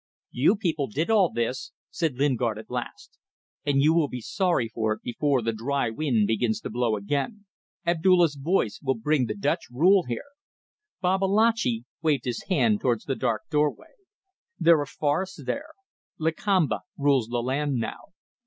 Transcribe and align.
"You 0.31 0.55
people 0.55 0.87
did 0.87 1.11
all 1.11 1.29
this," 1.29 1.73
said 1.91 2.15
Lingard 2.15 2.57
at 2.57 2.71
last, 2.71 3.19
"and 3.63 3.83
you 3.83 3.93
will 3.93 4.07
be 4.07 4.19
sorry 4.19 4.67
for 4.67 4.93
it 4.93 5.03
before 5.03 5.43
the 5.43 5.53
dry 5.53 5.91
wind 5.91 6.25
begins 6.25 6.59
to 6.61 6.71
blow 6.71 6.95
again. 6.95 7.45
Abdulla's 7.85 8.33
voice 8.33 8.79
will 8.81 8.95
bring 8.95 9.27
the 9.27 9.35
Dutch 9.35 9.67
rule 9.69 10.05
here." 10.07 10.31
Babalatchi 11.03 11.85
waved 12.01 12.25
his 12.25 12.45
hand 12.49 12.81
towards 12.81 13.03
the 13.05 13.15
dark 13.15 13.43
doorway. 13.51 13.93
"There 14.57 14.79
are 14.81 14.87
forests 14.87 15.43
there. 15.45 15.69
Lakamba 16.19 16.79
rules 16.97 17.27
the 17.27 17.43
land 17.43 17.75
now. 17.75 18.05